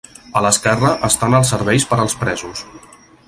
[0.39, 2.65] A l'esquerra estan els serveis per als presos.